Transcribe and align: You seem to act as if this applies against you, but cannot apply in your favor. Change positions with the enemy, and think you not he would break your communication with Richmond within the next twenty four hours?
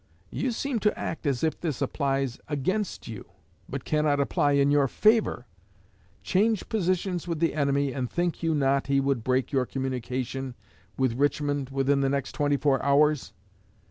You 0.31 0.49
seem 0.51 0.79
to 0.79 0.99
act 0.99 1.27
as 1.27 1.43
if 1.43 1.61
this 1.61 1.79
applies 1.79 2.39
against 2.47 3.07
you, 3.07 3.23
but 3.69 3.85
cannot 3.85 4.19
apply 4.19 4.53
in 4.53 4.71
your 4.71 4.87
favor. 4.87 5.45
Change 6.23 6.67
positions 6.69 7.27
with 7.27 7.37
the 7.39 7.53
enemy, 7.53 7.93
and 7.93 8.09
think 8.09 8.41
you 8.41 8.55
not 8.55 8.87
he 8.87 8.99
would 8.99 9.23
break 9.23 9.51
your 9.51 9.67
communication 9.67 10.55
with 10.97 11.13
Richmond 11.19 11.69
within 11.69 12.01
the 12.01 12.09
next 12.09 12.31
twenty 12.31 12.57
four 12.57 12.83
hours? 12.83 13.31